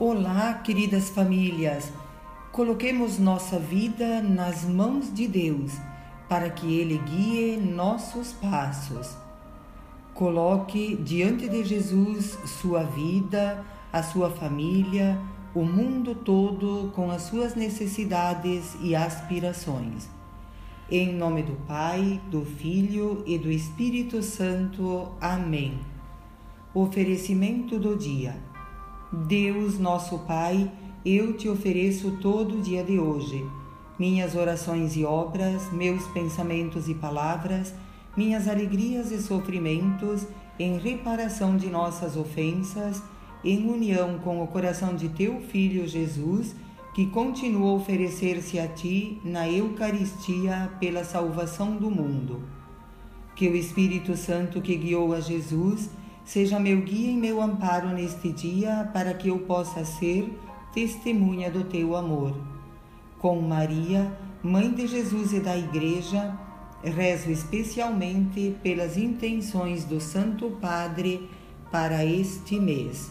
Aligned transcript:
Olá, 0.00 0.54
queridas 0.54 1.10
famílias. 1.10 1.92
Coloquemos 2.52 3.18
nossa 3.18 3.58
vida 3.58 4.22
nas 4.22 4.64
mãos 4.64 5.12
de 5.12 5.26
Deus, 5.26 5.72
para 6.28 6.48
que 6.50 6.78
Ele 6.78 6.98
guie 6.98 7.56
nossos 7.56 8.32
passos. 8.32 9.16
Coloque 10.14 10.94
diante 10.94 11.48
de 11.48 11.64
Jesus 11.64 12.38
sua 12.46 12.84
vida, 12.84 13.64
a 13.92 14.00
sua 14.00 14.30
família, 14.30 15.20
o 15.52 15.64
mundo 15.64 16.14
todo 16.14 16.92
com 16.94 17.10
as 17.10 17.22
suas 17.22 17.56
necessidades 17.56 18.76
e 18.80 18.94
aspirações. 18.94 20.08
Em 20.88 21.12
nome 21.12 21.42
do 21.42 21.54
Pai, 21.66 22.20
do 22.30 22.44
Filho 22.44 23.24
e 23.26 23.36
do 23.36 23.50
Espírito 23.50 24.22
Santo. 24.22 25.08
Amém. 25.20 25.76
Oferecimento 26.72 27.80
do 27.80 27.96
dia. 27.96 28.36
Deus, 29.10 29.78
nosso 29.78 30.18
Pai, 30.20 30.70
eu 31.04 31.34
te 31.34 31.48
ofereço 31.48 32.18
todo 32.20 32.58
o 32.58 32.60
dia 32.60 32.84
de 32.84 32.98
hoje, 32.98 33.42
minhas 33.98 34.36
orações 34.36 34.96
e 34.96 35.04
obras, 35.04 35.72
meus 35.72 36.06
pensamentos 36.08 36.88
e 36.88 36.94
palavras, 36.94 37.72
minhas 38.14 38.46
alegrias 38.46 39.10
e 39.10 39.22
sofrimentos, 39.22 40.26
em 40.58 40.76
reparação 40.76 41.56
de 41.56 41.70
nossas 41.70 42.16
ofensas, 42.16 43.02
em 43.42 43.70
união 43.70 44.18
com 44.18 44.42
o 44.42 44.46
coração 44.46 44.94
de 44.94 45.08
teu 45.08 45.40
Filho 45.40 45.88
Jesus 45.88 46.54
que 46.94 47.06
continua 47.06 47.70
a 47.70 47.74
oferecer-se 47.74 48.58
a 48.58 48.66
ti 48.66 49.20
na 49.24 49.48
Eucaristia 49.48 50.70
pela 50.80 51.04
salvação 51.04 51.76
do 51.76 51.88
mundo. 51.90 52.42
Que 53.36 53.48
o 53.48 53.54
Espírito 53.54 54.16
Santo 54.16 54.60
que 54.60 54.74
guiou 54.74 55.14
a 55.14 55.20
Jesus 55.20 55.88
seja 56.28 56.60
meu 56.60 56.82
guia 56.82 57.12
e 57.12 57.16
meu 57.16 57.40
amparo 57.40 57.88
neste 57.88 58.30
dia, 58.30 58.90
para 58.92 59.14
que 59.14 59.28
eu 59.28 59.38
possa 59.38 59.82
ser 59.82 60.30
testemunha 60.74 61.50
do 61.50 61.64
teu 61.64 61.96
amor. 61.96 62.38
Com 63.18 63.40
Maria, 63.40 64.12
Mãe 64.42 64.70
de 64.70 64.86
Jesus 64.86 65.32
e 65.32 65.40
da 65.40 65.56
Igreja, 65.56 66.38
rezo 66.84 67.30
especialmente 67.30 68.54
pelas 68.62 68.98
intenções 68.98 69.84
do 69.84 70.00
Santo 70.00 70.50
Padre 70.60 71.30
para 71.72 72.04
este 72.04 72.60
mês. 72.60 73.10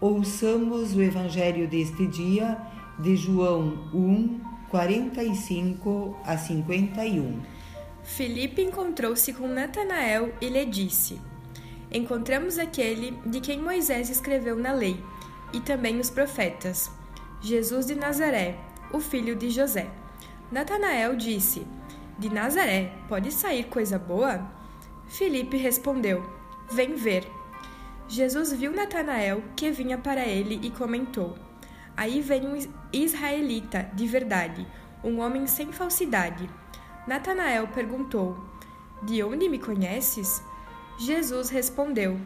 Ouçamos 0.00 0.94
o 0.94 1.02
Evangelho 1.02 1.66
deste 1.66 2.06
dia 2.06 2.56
de 3.00 3.16
João 3.16 3.90
1, 3.92 4.40
45 4.70 6.16
a 6.24 6.38
51. 6.38 7.40
Filipe 8.04 8.62
encontrou-se 8.62 9.32
com 9.32 9.48
Natanael 9.48 10.32
e 10.40 10.48
lhe 10.48 10.64
disse: 10.64 11.20
Encontramos 11.92 12.58
aquele 12.58 13.12
de 13.26 13.40
quem 13.40 13.60
Moisés 13.60 14.10
escreveu 14.10 14.56
na 14.56 14.72
lei, 14.72 15.02
e 15.52 15.60
também 15.60 15.98
os 15.98 16.08
profetas, 16.08 16.90
Jesus 17.40 17.86
de 17.86 17.96
Nazaré, 17.96 18.56
o 18.92 19.00
filho 19.00 19.34
de 19.34 19.50
José. 19.50 19.90
Natanael 20.52 21.16
disse: 21.16 21.66
De 22.18 22.32
Nazaré 22.32 22.92
pode 23.08 23.32
sair 23.32 23.64
coisa 23.64 23.98
boa? 23.98 24.40
Filipe 25.08 25.56
respondeu: 25.56 26.22
Vem 26.70 26.94
ver. 26.94 27.26
Jesus 28.06 28.52
viu 28.52 28.72
Natanael 28.72 29.42
que 29.56 29.70
vinha 29.70 29.98
para 29.98 30.24
ele 30.24 30.60
e 30.62 30.70
comentou: 30.70 31.36
Aí 31.96 32.20
vem 32.20 32.46
um 32.46 32.56
israelita 32.92 33.90
de 33.94 34.06
verdade, 34.06 34.66
um 35.02 35.20
homem 35.20 35.46
sem 35.46 35.72
falsidade. 35.72 36.48
Natanael 37.06 37.66
perguntou: 37.68 38.38
De 39.02 39.22
onde 39.22 39.48
me 39.48 39.58
conheces? 39.58 40.42
Jesus 41.00 41.48
respondeu: 41.48 42.20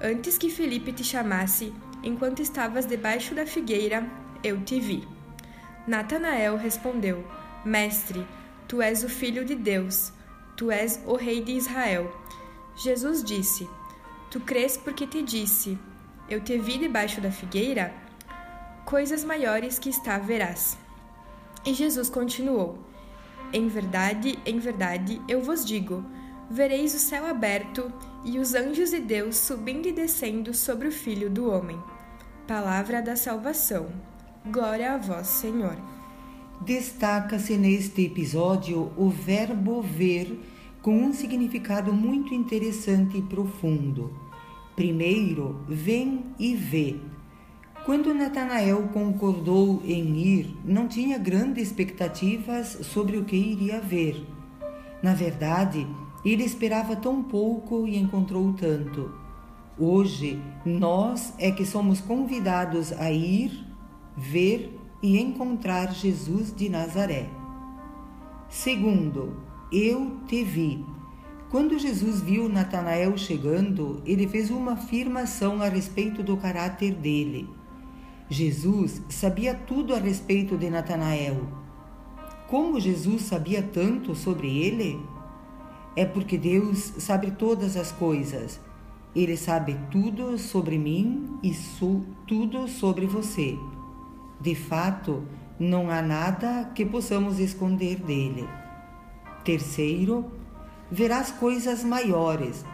Antes 0.00 0.38
que 0.38 0.48
Felipe 0.48 0.90
te 0.90 1.04
chamasse, 1.04 1.72
enquanto 2.02 2.40
estavas 2.40 2.86
debaixo 2.86 3.34
da 3.34 3.44
figueira, 3.44 4.10
eu 4.42 4.64
te 4.64 4.80
vi. 4.80 5.06
Natanael 5.86 6.56
respondeu: 6.56 7.22
Mestre, 7.64 8.26
tu 8.66 8.80
és 8.80 9.04
o 9.04 9.08
filho 9.08 9.44
de 9.44 9.54
Deus, 9.54 10.12
tu 10.56 10.70
és 10.70 10.98
o 11.04 11.14
rei 11.14 11.42
de 11.42 11.52
Israel. 11.52 12.10
Jesus 12.74 13.22
disse: 13.22 13.68
Tu 14.30 14.40
crês 14.40 14.78
porque 14.78 15.06
te 15.06 15.22
disse: 15.22 15.78
Eu 16.26 16.40
te 16.40 16.56
vi 16.56 16.78
debaixo 16.78 17.20
da 17.20 17.30
figueira? 17.30 17.94
coisas 18.90 19.22
maiores 19.22 19.78
que 19.78 19.88
está 19.88 20.18
verás. 20.18 20.76
E 21.64 21.72
Jesus 21.72 22.10
continuou: 22.10 22.76
Em 23.52 23.68
verdade, 23.68 24.36
em 24.44 24.58
verdade, 24.58 25.20
eu 25.28 25.40
vos 25.40 25.64
digo: 25.64 26.04
vereis 26.50 26.94
o 26.94 26.98
céu 26.98 27.26
aberto 27.26 27.92
e 28.24 28.38
os 28.38 28.54
anjos 28.54 28.90
de 28.90 29.00
Deus 29.00 29.36
subindo 29.36 29.86
e 29.86 29.92
descendo 29.92 30.52
sobre 30.52 30.88
o 30.88 30.92
Filho 30.92 31.30
do 31.30 31.48
Homem. 31.50 31.78
Palavra 32.46 33.00
da 33.00 33.14
salvação. 33.16 33.88
Glória 34.46 34.94
a 34.94 34.98
vós, 34.98 35.28
Senhor. 35.28 35.76
Destaca-se 36.62 37.56
neste 37.56 38.06
episódio 38.06 38.92
o 38.96 39.08
verbo 39.08 39.80
ver 39.80 40.38
com 40.82 40.96
um 40.96 41.12
significado 41.12 41.92
muito 41.92 42.34
interessante 42.34 43.18
e 43.18 43.22
profundo. 43.22 44.12
Primeiro, 44.74 45.64
vem 45.68 46.24
e 46.38 46.54
vê 46.54 46.96
quando 47.84 48.12
Natanael 48.12 48.88
concordou 48.92 49.82
em 49.86 50.16
ir, 50.18 50.56
não 50.62 50.86
tinha 50.86 51.18
grandes 51.18 51.68
expectativas 51.68 52.78
sobre 52.82 53.16
o 53.16 53.24
que 53.24 53.34
iria 53.34 53.80
ver. 53.80 54.22
Na 55.02 55.14
verdade, 55.14 55.86
ele 56.24 56.44
esperava 56.44 56.96
tão 56.96 57.22
pouco 57.22 57.86
e 57.86 57.96
encontrou 57.96 58.52
tanto. 58.52 59.10
Hoje, 59.78 60.40
nós 60.64 61.32
é 61.38 61.50
que 61.50 61.64
somos 61.64 62.00
convidados 62.00 62.92
a 62.92 63.10
ir, 63.10 63.66
ver 64.16 64.78
e 65.02 65.18
encontrar 65.18 65.94
Jesus 65.94 66.54
de 66.54 66.68
Nazaré. 66.68 67.28
Segundo, 68.48 69.36
eu 69.72 70.18
te 70.26 70.44
vi. 70.44 70.84
Quando 71.50 71.78
Jesus 71.78 72.20
viu 72.20 72.48
Natanael 72.48 73.16
chegando, 73.16 74.02
ele 74.04 74.28
fez 74.28 74.50
uma 74.50 74.72
afirmação 74.72 75.62
a 75.62 75.68
respeito 75.68 76.22
do 76.22 76.36
caráter 76.36 76.92
dele. 76.94 77.48
Jesus 78.28 79.02
sabia 79.08 79.54
tudo 79.54 79.94
a 79.94 79.98
respeito 79.98 80.56
de 80.56 80.70
Natanael. 80.70 81.48
Como 82.48 82.78
Jesus 82.78 83.22
sabia 83.22 83.62
tanto 83.62 84.14
sobre 84.14 84.58
ele? 84.58 85.00
É 85.96 86.04
porque 86.04 86.38
Deus 86.38 86.92
sabe 86.98 87.30
todas 87.32 87.76
as 87.76 87.92
coisas. 87.92 88.60
Ele 89.14 89.36
sabe 89.36 89.76
tudo 89.90 90.38
sobre 90.38 90.78
mim 90.78 91.38
e 91.42 91.52
tudo 92.26 92.68
sobre 92.68 93.06
você. 93.06 93.58
De 94.40 94.54
fato, 94.54 95.24
não 95.58 95.90
há 95.90 96.00
nada 96.00 96.70
que 96.74 96.86
possamos 96.86 97.38
esconder 97.38 97.96
dele. 97.96 98.48
Terceiro, 99.44 100.30
verás 100.90 101.30
coisas 101.30 101.82
maiores 101.82 102.64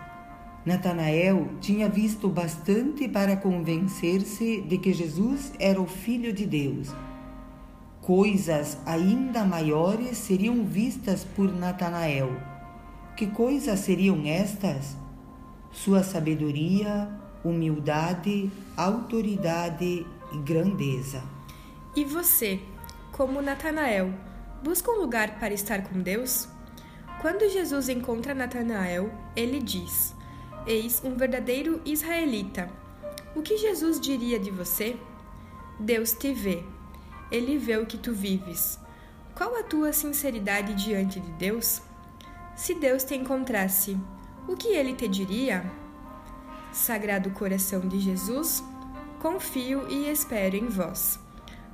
Natanael 0.66 1.46
tinha 1.60 1.88
visto 1.88 2.28
bastante 2.28 3.06
para 3.06 3.36
convencer-se 3.36 4.62
de 4.62 4.78
que 4.78 4.92
Jesus 4.92 5.52
era 5.60 5.80
o 5.80 5.86
Filho 5.86 6.32
de 6.32 6.44
Deus. 6.44 6.92
Coisas 8.02 8.76
ainda 8.84 9.44
maiores 9.44 10.18
seriam 10.18 10.64
vistas 10.64 11.24
por 11.24 11.54
Natanael. 11.54 12.55
Que 13.16 13.26
coisas 13.26 13.80
seriam 13.80 14.26
estas? 14.26 14.94
Sua 15.72 16.02
sabedoria, 16.02 17.10
humildade, 17.42 18.50
autoridade 18.76 20.06
e 20.32 20.38
grandeza. 20.44 21.22
E 21.96 22.04
você, 22.04 22.60
como 23.12 23.40
Natanael, 23.40 24.12
busca 24.62 24.90
um 24.90 24.98
lugar 24.98 25.38
para 25.38 25.54
estar 25.54 25.82
com 25.84 25.98
Deus? 25.98 26.46
Quando 27.22 27.50
Jesus 27.50 27.88
encontra 27.88 28.34
Natanael, 28.34 29.10
ele 29.34 29.60
diz: 29.60 30.14
Eis 30.66 31.00
um 31.02 31.14
verdadeiro 31.14 31.80
israelita. 31.86 32.68
O 33.34 33.40
que 33.40 33.56
Jesus 33.56 33.98
diria 33.98 34.38
de 34.38 34.50
você? 34.50 34.94
Deus 35.80 36.12
te 36.12 36.34
vê. 36.34 36.62
Ele 37.32 37.56
vê 37.56 37.78
o 37.78 37.86
que 37.86 37.96
tu 37.96 38.12
vives. 38.12 38.78
Qual 39.34 39.58
a 39.58 39.62
tua 39.62 39.90
sinceridade 39.94 40.74
diante 40.74 41.18
de 41.18 41.30
Deus? 41.32 41.80
Se 42.56 42.74
Deus 42.74 43.04
te 43.04 43.14
encontrasse, 43.14 43.98
o 44.48 44.56
que 44.56 44.68
ele 44.68 44.94
te 44.94 45.06
diria? 45.06 45.70
Sagrado 46.72 47.30
coração 47.30 47.80
de 47.80 48.00
Jesus, 48.00 48.64
confio 49.20 49.86
e 49.90 50.08
espero 50.08 50.56
em 50.56 50.66
vós. 50.66 51.20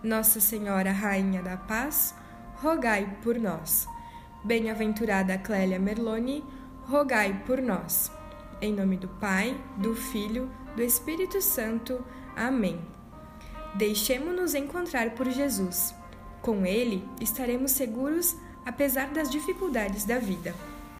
Nossa 0.03 0.41
Senhora 0.41 0.91
Rainha 0.91 1.41
da 1.41 1.57
Paz, 1.57 2.17
rogai 2.57 3.17
por 3.23 3.39
nós. 3.39 3.87
Bem-aventurada 4.43 5.39
Clélia 5.39 5.79
Merloni, 5.79 6.45
rogai 6.83 7.45
por 7.47 7.63
nós. 7.63 8.11
Em 8.61 8.73
nome 8.73 8.97
do 8.97 9.07
Pai, 9.07 9.57
do 9.77 9.95
Filho, 9.95 10.51
do 10.75 10.83
Espírito 10.83 11.41
Santo. 11.41 12.05
Amém. 12.35 12.81
Deixemo-nos 13.77 14.53
encontrar 14.57 15.11
por 15.11 15.31
Jesus. 15.31 15.95
Com 16.41 16.67
Ele 16.67 17.09
estaremos 17.21 17.71
seguros 17.71 18.37
apesar 18.67 19.11
das 19.13 19.31
dificuldades 19.31 20.05
da 20.05 20.19
vida. 20.19 20.53